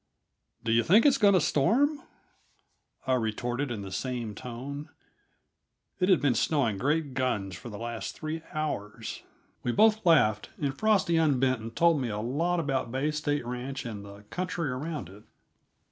[0.63, 1.99] "Do you think it's going to storm?"
[3.05, 4.89] I retorted in the same tone;
[5.99, 9.21] it had been snowing great guns for the last three hours.
[9.61, 13.85] We both laughed, and Frosty unbent and told me a lot about Bay State Ranch
[13.85, 15.21] and the country around it.